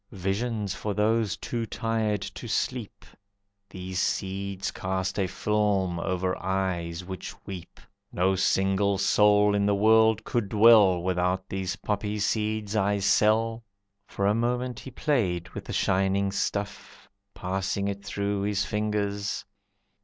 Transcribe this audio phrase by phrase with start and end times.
[0.17, 3.05] "Visions for those too tired to sleep.
[3.69, 7.79] These seeds cast a film over eyes which weep.
[8.11, 13.63] No single soul in the world could dwell, Without these poppy seeds I sell."
[14.07, 19.45] For a moment he played with the shining stuff, Passing it through his fingers.